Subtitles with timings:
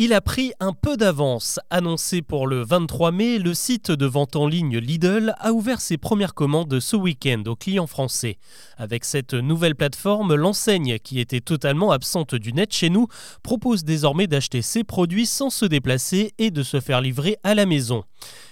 [0.00, 1.58] Il a pris un peu d'avance.
[1.70, 5.96] Annoncé pour le 23 mai, le site de vente en ligne Lidl a ouvert ses
[5.98, 8.38] premières commandes ce week-end aux clients français.
[8.76, 13.08] Avec cette nouvelle plateforme, l'enseigne, qui était totalement absente du net chez nous,
[13.42, 17.66] propose désormais d'acheter ses produits sans se déplacer et de se faire livrer à la
[17.66, 18.04] maison.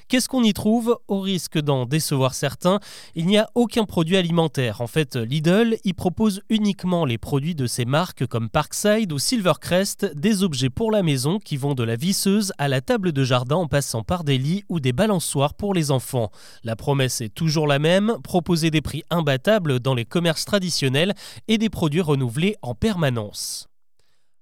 [0.08, 2.78] Qu'est-ce qu'on y trouve Au risque d'en décevoir certains,
[3.16, 4.80] il n'y a aucun produit alimentaire.
[4.80, 10.12] En fait, Lidl y propose uniquement les produits de ses marques comme Parkside ou Silvercrest,
[10.14, 13.56] des objets pour la maison qui vont de la visseuse à la table de jardin
[13.56, 16.30] en passant par des lits ou des balançoires pour les enfants.
[16.62, 21.14] La promesse est toujours la même, proposer des prix imbattables dans les commerces traditionnels
[21.48, 23.68] et des produits renouvelés en permanence.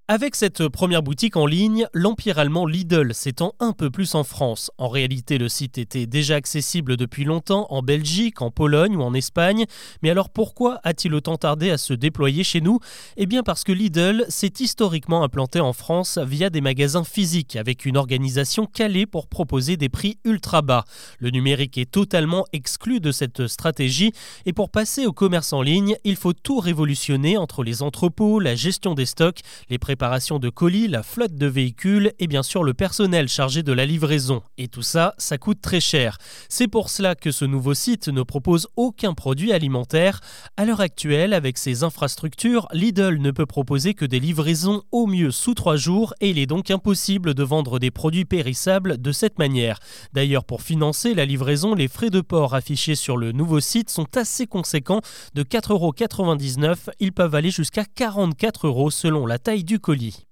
[0.07, 4.71] Avec cette première boutique en ligne, l'empire allemand Lidl s'étend un peu plus en France.
[4.77, 9.15] En réalité, le site était déjà accessible depuis longtemps en Belgique, en Pologne ou en
[9.15, 9.65] Espagne.
[10.03, 12.81] Mais alors pourquoi a-t-il autant tardé à se déployer chez nous?
[13.17, 17.87] Eh bien parce que Lidl s'est historiquement implanté en France via des magasins physiques avec
[17.87, 20.84] une organisation calée pour proposer des prix ultra bas.
[21.19, 24.12] Le numérique est totalement exclu de cette stratégie
[24.45, 28.55] et pour passer au commerce en ligne, il faut tout révolutionner entre les entrepôts, la
[28.55, 29.41] gestion des stocks,
[29.71, 33.73] les pré de colis, la flotte de véhicules et bien sûr le personnel chargé de
[33.73, 34.42] la livraison.
[34.59, 36.19] Et tout ça, ça coûte très cher.
[36.48, 40.20] C'est pour cela que ce nouveau site ne propose aucun produit alimentaire.
[40.56, 45.31] À l'heure actuelle, avec ses infrastructures, Lidl ne peut proposer que des livraisons au mieux
[45.31, 49.39] sous trois jours et il est donc impossible de vendre des produits périssables de cette
[49.39, 49.78] manière.
[50.12, 54.17] D'ailleurs, pour financer la livraison, les frais de port affichés sur le nouveau site sont
[54.17, 55.00] assez conséquents.
[55.34, 60.27] De 4,99 euros, ils peuvent aller jusqu'à 44 euros selon la taille du colis.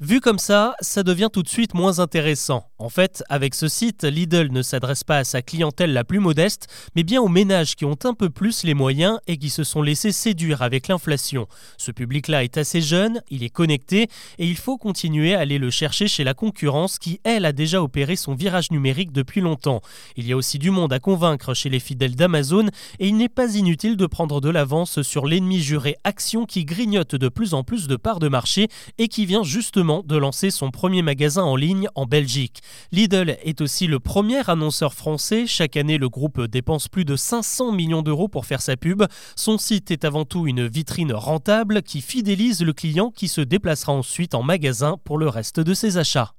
[0.00, 2.64] Vu comme ça, ça devient tout de suite moins intéressant.
[2.78, 6.66] En fait, avec ce site, Lidl ne s'adresse pas à sa clientèle la plus modeste,
[6.96, 9.82] mais bien aux ménages qui ont un peu plus les moyens et qui se sont
[9.82, 11.46] laissés séduire avec l'inflation.
[11.78, 15.70] Ce public-là est assez jeune, il est connecté, et il faut continuer à aller le
[15.70, 19.80] chercher chez la concurrence qui, elle, a déjà opéré son virage numérique depuis longtemps.
[20.16, 22.66] Il y a aussi du monde à convaincre chez les fidèles d'Amazon,
[22.98, 27.14] et il n'est pas inutile de prendre de l'avance sur l'ennemi juré Action qui grignote
[27.14, 28.66] de plus en plus de parts de marché
[28.98, 29.44] et qui vient
[29.84, 32.60] de lancer son premier magasin en ligne en Belgique.
[32.90, 35.46] Lidl est aussi le premier annonceur français.
[35.46, 39.04] Chaque année, le groupe dépense plus de 500 millions d'euros pour faire sa pub.
[39.36, 43.92] Son site est avant tout une vitrine rentable qui fidélise le client qui se déplacera
[43.92, 46.34] ensuite en magasin pour le reste de ses achats.